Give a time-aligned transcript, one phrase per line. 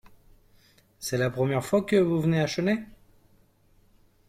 [0.97, 2.85] C’est la première fois que vous venez à Chennai?